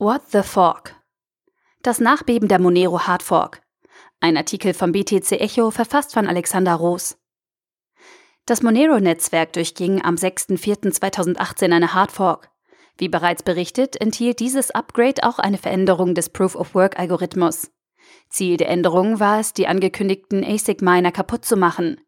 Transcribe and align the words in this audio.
What 0.00 0.30
the 0.30 0.44
Fork? 0.44 0.94
Das 1.82 1.98
Nachbeben 1.98 2.48
der 2.48 2.60
Monero 2.60 3.08
Hardfork. 3.08 3.62
Ein 4.20 4.36
Artikel 4.36 4.72
vom 4.72 4.92
BTC 4.92 5.32
Echo, 5.32 5.72
verfasst 5.72 6.14
von 6.14 6.28
Alexander 6.28 6.76
Roos. 6.76 7.18
Das 8.46 8.62
Monero-Netzwerk 8.62 9.54
durchging 9.54 10.00
am 10.04 10.14
6.4.2018 10.14 11.74
eine 11.74 11.94
Hardfork. 11.94 12.48
Wie 12.96 13.08
bereits 13.08 13.42
berichtet, 13.42 14.00
enthielt 14.00 14.38
dieses 14.38 14.70
Upgrade 14.70 15.24
auch 15.24 15.40
eine 15.40 15.58
Veränderung 15.58 16.14
des 16.14 16.30
Proof-of-Work-Algorithmus. 16.30 17.72
Ziel 18.28 18.56
der 18.56 18.68
Änderung 18.68 19.18
war 19.18 19.40
es, 19.40 19.52
die 19.52 19.66
angekündigten 19.66 20.44
ASIC-Miner 20.44 21.10
kaputt 21.10 21.44
zu 21.44 21.56
machen. 21.56 22.00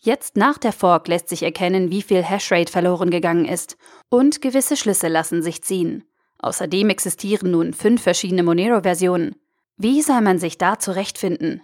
Jetzt 0.00 0.36
nach 0.36 0.58
der 0.58 0.72
Fork 0.72 1.06
lässt 1.06 1.28
sich 1.28 1.44
erkennen, 1.44 1.92
wie 1.92 2.02
viel 2.02 2.24
Hashrate 2.24 2.72
verloren 2.72 3.10
gegangen 3.10 3.44
ist, 3.44 3.76
und 4.08 4.42
gewisse 4.42 4.76
Schlüsse 4.76 5.06
lassen 5.06 5.40
sich 5.40 5.62
ziehen. 5.62 6.02
Außerdem 6.38 6.88
existieren 6.90 7.50
nun 7.50 7.74
fünf 7.74 8.02
verschiedene 8.02 8.42
Monero-Versionen. 8.42 9.34
Wie 9.76 10.02
soll 10.02 10.20
man 10.20 10.38
sich 10.38 10.58
da 10.58 10.78
zurechtfinden? 10.78 11.62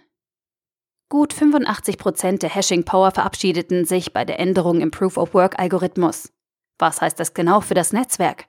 Gut 1.09 1.33
85% 1.33 2.39
der 2.39 2.49
Hashing-Power 2.49 3.11
verabschiedeten 3.11 3.85
sich 3.85 4.11
bei 4.11 4.25
der 4.25 4.39
Änderung 4.39 4.81
im 4.81 4.91
Proof-of-Work-Algorithmus. 4.91 6.31
Was 6.79 7.01
heißt 7.01 7.19
das 7.19 7.33
genau 7.33 7.61
für 7.61 7.73
das 7.73 7.93
Netzwerk? 7.93 8.45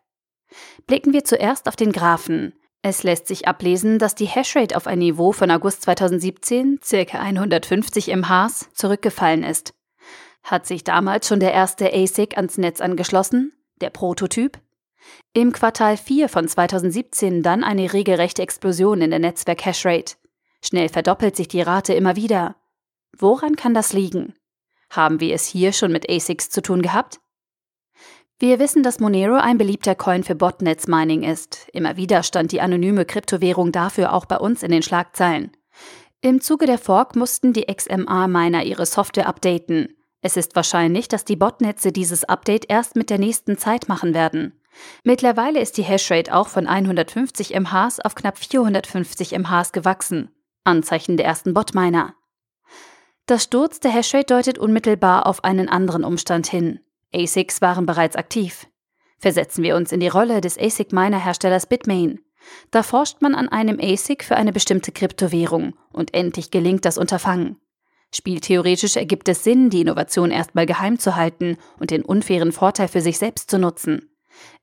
Blicken 0.86 1.12
wir 1.12 1.24
zuerst 1.24 1.68
auf 1.68 1.76
den 1.76 1.92
Graphen. 1.92 2.54
Es 2.82 3.02
lässt 3.02 3.26
sich 3.26 3.46
ablesen, 3.46 3.98
dass 3.98 4.14
die 4.14 4.26
Hashrate 4.26 4.76
auf 4.76 4.86
ein 4.86 5.00
Niveau 5.00 5.32
von 5.32 5.50
August 5.50 5.82
2017, 5.82 6.80
ca. 6.80 7.18
150 7.18 8.14
mHs, 8.14 8.70
zurückgefallen 8.72 9.42
ist. 9.42 9.74
Hat 10.42 10.66
sich 10.66 10.84
damals 10.84 11.26
schon 11.26 11.40
der 11.40 11.52
erste 11.52 11.92
ASIC 11.92 12.36
ans 12.36 12.58
Netz 12.58 12.80
angeschlossen, 12.80 13.52
der 13.80 13.90
Prototyp? 13.90 14.58
Im 15.32 15.52
Quartal 15.52 15.96
4 15.96 16.28
von 16.28 16.48
2017 16.48 17.42
dann 17.42 17.62
eine 17.62 17.92
regelrechte 17.92 18.42
Explosion 18.42 19.02
in 19.02 19.10
der 19.10 19.18
Netzwerk-Hashrate. 19.18 20.16
Schnell 20.64 20.88
verdoppelt 20.88 21.36
sich 21.36 21.48
die 21.48 21.60
Rate 21.60 21.94
immer 21.94 22.16
wieder. 22.16 22.56
Woran 23.16 23.56
kann 23.56 23.74
das 23.74 23.92
liegen? 23.92 24.34
Haben 24.90 25.20
wir 25.20 25.34
es 25.34 25.46
hier 25.46 25.72
schon 25.72 25.92
mit 25.92 26.08
ASICs 26.08 26.50
zu 26.50 26.62
tun 26.62 26.82
gehabt? 26.82 27.20
Wir 28.38 28.58
wissen, 28.58 28.82
dass 28.82 29.00
Monero 29.00 29.36
ein 29.36 29.56
beliebter 29.56 29.94
Coin 29.94 30.22
für 30.22 30.34
Botnetz-Mining 30.34 31.22
ist. 31.22 31.68
Immer 31.72 31.96
wieder 31.96 32.22
stand 32.22 32.52
die 32.52 32.60
anonyme 32.60 33.06
Kryptowährung 33.06 33.72
dafür 33.72 34.12
auch 34.12 34.26
bei 34.26 34.36
uns 34.36 34.62
in 34.62 34.70
den 34.70 34.82
Schlagzeilen. 34.82 35.52
Im 36.20 36.40
Zuge 36.40 36.66
der 36.66 36.78
Fork 36.78 37.16
mussten 37.16 37.52
die 37.52 37.66
XMR-Miner 37.66 38.64
ihre 38.64 38.84
Software 38.84 39.26
updaten. 39.26 39.96
Es 40.20 40.36
ist 40.36 40.56
wahrscheinlich, 40.56 41.08
dass 41.08 41.24
die 41.24 41.36
Botnetze 41.36 41.92
dieses 41.92 42.24
Update 42.24 42.68
erst 42.68 42.96
mit 42.96 43.10
der 43.10 43.18
nächsten 43.18 43.58
Zeit 43.58 43.88
machen 43.88 44.12
werden. 44.12 44.60
Mittlerweile 45.04 45.60
ist 45.60 45.76
die 45.76 45.82
Hashrate 45.82 46.34
auch 46.34 46.48
von 46.48 46.66
150 46.66 47.58
mHs 47.58 48.00
auf 48.00 48.14
knapp 48.14 48.38
450 48.38 49.32
mHs 49.38 49.72
gewachsen. 49.72 50.30
Anzeichen 50.64 51.16
der 51.16 51.26
ersten 51.26 51.54
Botminer. 51.54 52.14
Das 53.26 53.44
Sturz 53.44 53.80
der 53.80 53.90
Hashrate 53.90 54.34
deutet 54.34 54.58
unmittelbar 54.58 55.26
auf 55.26 55.44
einen 55.44 55.68
anderen 55.68 56.04
Umstand 56.04 56.46
hin. 56.46 56.80
ASICs 57.14 57.60
waren 57.60 57.86
bereits 57.86 58.16
aktiv. 58.16 58.66
Versetzen 59.18 59.64
wir 59.64 59.76
uns 59.76 59.92
in 59.92 60.00
die 60.00 60.08
Rolle 60.08 60.40
des 60.40 60.58
ASIC-Miner-Herstellers 60.58 61.66
Bitmain. 61.66 62.20
Da 62.70 62.82
forscht 62.82 63.22
man 63.22 63.34
an 63.34 63.48
einem 63.48 63.80
ASIC 63.80 64.22
für 64.22 64.36
eine 64.36 64.52
bestimmte 64.52 64.92
Kryptowährung 64.92 65.74
und 65.92 66.14
endlich 66.14 66.50
gelingt 66.50 66.84
das 66.84 66.98
Unterfangen. 66.98 67.58
Spieltheoretisch 68.14 68.96
ergibt 68.96 69.28
es 69.28 69.42
Sinn, 69.42 69.70
die 69.70 69.80
Innovation 69.80 70.30
erstmal 70.30 70.66
geheim 70.66 70.98
zu 70.98 71.16
halten 71.16 71.56
und 71.80 71.90
den 71.90 72.04
unfairen 72.04 72.52
Vorteil 72.52 72.88
für 72.88 73.00
sich 73.00 73.18
selbst 73.18 73.50
zu 73.50 73.58
nutzen. 73.58 74.10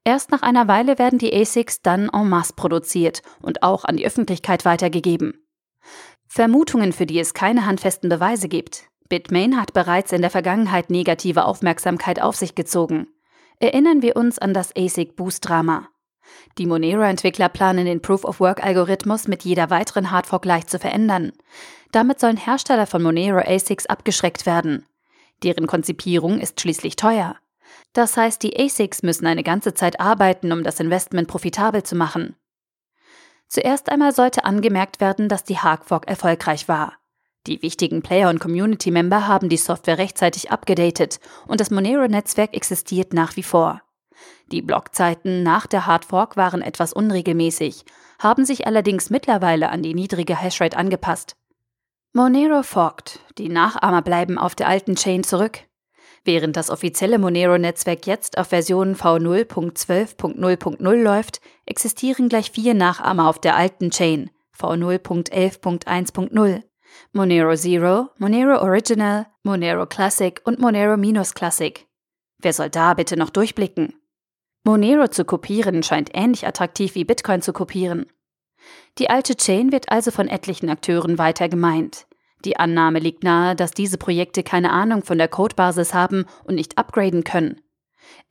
Erst 0.04 0.32
nach 0.32 0.42
einer 0.42 0.68
Weile 0.68 1.00
werden 1.00 1.20
die 1.20 1.34
ASICs 1.34 1.82
dann 1.82 2.10
en 2.10 2.30
masse 2.30 2.54
produziert 2.54 3.22
und 3.42 3.64
auch 3.64 3.86
an 3.86 3.98
die 3.98 4.06
Öffentlichkeit 4.06 4.66
weitergegeben. 4.66 5.46
Vermutungen, 6.28 6.94
für 6.94 7.06
die 7.06 7.20
es 7.20 7.34
keine 7.34 7.66
handfesten 7.66 8.10
Beweise 8.10 8.50
gibt, 8.50 8.88
Bitmain 9.10 9.60
hat 9.60 9.74
bereits 9.74 10.12
in 10.12 10.22
der 10.22 10.32
Vergangenheit 10.32 10.90
negative 10.90 11.46
Aufmerksamkeit 11.46 12.22
auf 12.22 12.36
sich 12.36 12.56
gezogen. 12.56 13.08
Erinnern 13.60 14.02
wir 14.02 14.16
uns 14.16 14.40
an 14.40 14.54
das 14.54 14.76
ASIC-Boost-Drama. 14.76 15.88
Die 16.58 16.66
Monero-Entwickler 16.66 17.50
planen 17.50 17.86
den 17.86 18.02
Proof-of-Work-Algorithmus 18.02 19.28
mit 19.28 19.44
jeder 19.44 19.70
weiteren 19.70 20.12
Hardfork 20.12 20.46
leicht 20.46 20.70
zu 20.70 20.80
verändern. 20.80 21.32
Damit 21.92 22.20
sollen 22.20 22.38
Hersteller 22.38 22.88
von 22.88 23.04
Monero 23.04 23.38
ASICs 23.38 23.86
abgeschreckt 23.86 24.46
werden. 24.46 24.86
Deren 25.44 25.68
Konzipierung 25.68 26.40
ist 26.40 26.60
schließlich 26.60 26.96
teuer. 26.96 27.36
Das 27.94 28.18
heißt, 28.18 28.42
die 28.42 28.60
ASICs 28.60 29.04
müssen 29.04 29.28
eine 29.28 29.44
ganze 29.44 29.74
Zeit 29.74 30.00
arbeiten, 30.00 30.52
um 30.52 30.64
das 30.64 30.80
Investment 30.80 31.28
profitabel 31.28 31.84
zu 31.84 31.96
machen. 31.96 32.36
Zuerst 33.48 33.90
einmal 33.90 34.14
sollte 34.14 34.46
angemerkt 34.46 35.00
werden, 35.00 35.30
dass 35.30 35.44
die 35.44 35.60
Hardfork 35.60 36.08
erfolgreich 36.08 36.68
war. 36.68 36.94
Die 37.46 37.62
wichtigen 37.62 38.02
Player 38.02 38.30
und 38.30 38.40
Community-Member 38.40 39.28
haben 39.28 39.50
die 39.50 39.58
Software 39.58 39.98
rechtzeitig 39.98 40.50
abgedatet 40.50 41.20
und 41.46 41.60
das 41.60 41.70
Monero-Netzwerk 41.72 42.56
existiert 42.56 43.14
nach 43.14 43.36
wie 43.36 43.44
vor. 43.44 43.82
Die 44.52 44.62
Blockzeiten 44.62 45.44
nach 45.44 45.68
der 45.68 45.86
Hardfork 45.86 46.38
waren 46.38 46.62
etwas 46.62 46.94
unregelmäßig, 46.94 47.86
haben 48.20 48.46
sich 48.46 48.66
allerdings 48.66 49.10
mittlerweile 49.10 49.70
an 49.70 49.84
die 49.84 49.94
niedrige 49.94 50.40
Hashrate 50.40 50.78
angepasst. 50.78 51.36
Monero 52.14 52.64
forkt, 52.64 53.20
die 53.38 53.50
Nachahmer 53.50 54.02
bleiben 54.02 54.38
auf 54.38 54.56
der 54.56 54.68
alten 54.68 54.96
Chain 54.96 55.24
zurück. 55.24 55.60
Während 56.26 56.56
das 56.56 56.70
offizielle 56.70 57.20
Monero-Netzwerk 57.20 58.08
jetzt 58.08 58.38
auf 58.38 58.48
Version 58.48 58.96
V0.12.0.0 58.96 61.02
läuft, 61.02 61.42
existieren 61.66 62.30
gleich 62.30 62.52
vier 62.52 62.74
Nachahmer 62.74 63.28
auf 63.28 63.40
der 63.40 63.58
alten 63.58 63.92
Chain 63.92 64.30
V0.11.1.0. 64.58 66.64
Monero 67.12 67.56
Zero, 67.56 68.10
Monero 68.18 68.62
Original, 68.62 69.26
Monero 69.44 69.86
Classic 69.86 70.40
und 70.46 70.60
Monero 70.60 70.96
Minus 70.96 71.34
Classic. 71.34 71.86
Wer 72.38 72.54
soll 72.54 72.70
da 72.70 72.94
bitte 72.94 73.18
noch 73.18 73.30
durchblicken? 73.30 73.94
Monero 74.64 75.10
zu 75.10 75.26
kopieren 75.26 75.84
scheint 75.84 76.12
ähnlich 76.14 76.48
attraktiv 76.48 76.96
wie 76.96 77.04
Bitcoin 77.04 77.42
zu 77.42 77.52
kopieren. 77.52 78.06
Die 78.98 79.10
alte 79.10 79.36
Chain 79.36 79.74
wird 79.74 79.92
also 79.92 80.12
von 80.12 80.30
etlichen 80.30 80.70
Akteuren 80.70 81.18
weiter 81.18 81.50
gemeint. 81.50 82.08
Die 82.46 82.58
Annahme 82.58 83.00
liegt 83.00 83.24
nahe, 83.24 83.56
dass 83.56 83.72
diese 83.72 83.98
Projekte 83.98 84.44
keine 84.44 84.72
Ahnung 84.72 85.04
von 85.04 85.18
der 85.18 85.28
Codebasis 85.28 85.94
haben 85.94 86.26
und 86.44 86.56
nicht 86.56 86.78
upgraden 86.78 87.24
können. 87.24 87.62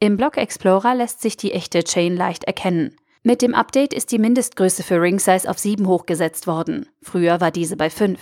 Im 0.00 0.16
Block 0.16 0.36
Explorer 0.36 0.94
lässt 0.94 1.22
sich 1.22 1.36
die 1.36 1.52
echte 1.52 1.82
Chain 1.84 2.16
leicht 2.16 2.44
erkennen. 2.44 2.96
Mit 3.22 3.40
dem 3.40 3.54
Update 3.54 3.94
ist 3.94 4.10
die 4.10 4.18
Mindestgröße 4.18 4.82
für 4.82 5.00
Ring 5.00 5.18
Size 5.18 5.48
auf 5.48 5.58
7 5.58 5.86
hochgesetzt 5.86 6.46
worden. 6.46 6.88
Früher 7.00 7.40
war 7.40 7.50
diese 7.52 7.76
bei 7.76 7.88
5. 7.88 8.18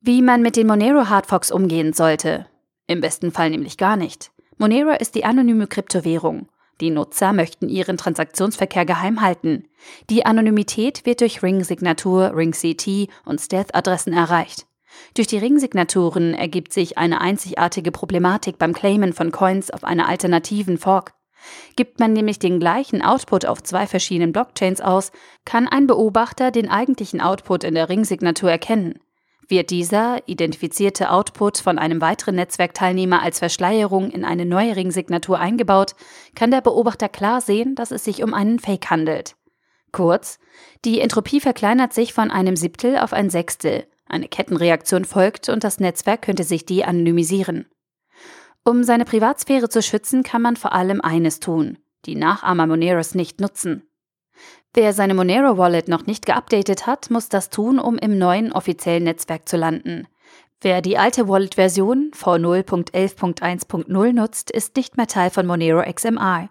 Wie 0.00 0.22
man 0.22 0.40
mit 0.40 0.56
den 0.56 0.68
Monero 0.68 1.08
Hardforks 1.08 1.50
umgehen 1.50 1.92
sollte. 1.92 2.46
Im 2.86 3.00
besten 3.00 3.32
Fall 3.32 3.50
nämlich 3.50 3.76
gar 3.76 3.96
nicht. 3.96 4.30
Monero 4.56 4.92
ist 4.92 5.16
die 5.16 5.24
anonyme 5.24 5.66
Kryptowährung. 5.66 6.48
Die 6.80 6.90
Nutzer 6.90 7.32
möchten 7.32 7.68
ihren 7.68 7.96
Transaktionsverkehr 7.96 8.86
geheim 8.86 9.20
halten. 9.20 9.64
Die 10.10 10.24
Anonymität 10.24 11.04
wird 11.04 11.20
durch 11.20 11.42
Ring-Signatur, 11.42 12.36
Ring-CT 12.36 13.08
und 13.24 13.40
Stealth-Adressen 13.40 14.12
erreicht. 14.12 14.67
Durch 15.14 15.26
die 15.26 15.38
Ring-Signaturen 15.38 16.34
ergibt 16.34 16.72
sich 16.72 16.98
eine 16.98 17.20
einzigartige 17.20 17.92
Problematik 17.92 18.58
beim 18.58 18.72
Claimen 18.72 19.12
von 19.12 19.32
Coins 19.32 19.70
auf 19.70 19.84
einer 19.84 20.08
alternativen 20.08 20.78
Fork. 20.78 21.14
Gibt 21.76 22.00
man 22.00 22.12
nämlich 22.12 22.38
den 22.38 22.58
gleichen 22.58 23.02
Output 23.02 23.46
auf 23.46 23.62
zwei 23.62 23.86
verschiedenen 23.86 24.32
Blockchains 24.32 24.80
aus, 24.80 25.12
kann 25.44 25.68
ein 25.68 25.86
Beobachter 25.86 26.50
den 26.50 26.68
eigentlichen 26.68 27.20
Output 27.20 27.64
in 27.64 27.74
der 27.74 27.88
Ring-Signatur 27.88 28.50
erkennen. 28.50 28.98
Wird 29.48 29.70
dieser 29.70 30.28
identifizierte 30.28 31.10
Output 31.10 31.58
von 31.58 31.78
einem 31.78 32.02
weiteren 32.02 32.34
Netzwerkteilnehmer 32.34 33.22
als 33.22 33.38
Verschleierung 33.38 34.10
in 34.10 34.24
eine 34.24 34.44
neue 34.44 34.76
Ringsignatur 34.76 35.38
eingebaut, 35.38 35.94
kann 36.34 36.50
der 36.50 36.60
Beobachter 36.60 37.08
klar 37.08 37.40
sehen, 37.40 37.74
dass 37.74 37.90
es 37.90 38.04
sich 38.04 38.22
um 38.22 38.34
einen 38.34 38.58
Fake 38.58 38.90
handelt. 38.90 39.36
Kurz, 39.90 40.38
die 40.84 41.00
Entropie 41.00 41.40
verkleinert 41.40 41.94
sich 41.94 42.12
von 42.12 42.30
einem 42.30 42.56
Siebtel 42.56 42.98
auf 42.98 43.14
ein 43.14 43.30
Sechstel, 43.30 43.86
eine 44.08 44.28
Kettenreaktion 44.28 45.04
folgt 45.04 45.48
und 45.48 45.64
das 45.64 45.80
Netzwerk 45.80 46.22
könnte 46.22 46.44
sich 46.44 46.66
de-anonymisieren. 46.66 47.66
Um 48.64 48.84
seine 48.84 49.04
Privatsphäre 49.04 49.68
zu 49.68 49.82
schützen, 49.82 50.22
kann 50.22 50.42
man 50.42 50.56
vor 50.56 50.72
allem 50.72 51.00
eines 51.00 51.40
tun, 51.40 51.78
die 52.04 52.14
Nachahmer 52.14 52.66
Moneros 52.66 53.14
nicht 53.14 53.40
nutzen. 53.40 53.88
Wer 54.74 54.92
seine 54.92 55.14
Monero 55.14 55.56
Wallet 55.56 55.88
noch 55.88 56.06
nicht 56.06 56.26
geupdatet 56.26 56.86
hat, 56.86 57.10
muss 57.10 57.28
das 57.28 57.50
tun, 57.50 57.78
um 57.78 57.96
im 57.96 58.18
neuen 58.18 58.52
offiziellen 58.52 59.04
Netzwerk 59.04 59.48
zu 59.48 59.56
landen. 59.56 60.06
Wer 60.60 60.82
die 60.82 60.98
alte 60.98 61.28
Wallet-Version 61.28 62.10
V0.11.1.0 62.14 64.12
nutzt, 64.12 64.50
ist 64.50 64.76
nicht 64.76 64.96
mehr 64.96 65.06
Teil 65.06 65.30
von 65.30 65.46
Monero 65.46 65.82
XMR. 65.82 66.50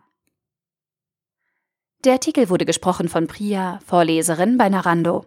Der 2.06 2.14
Artikel 2.14 2.50
wurde 2.50 2.66
gesprochen 2.66 3.10
von 3.10 3.28
Priya, 3.28 3.80
Vorleserin 3.86 4.58
bei 4.58 4.70
Narando. 4.70 5.26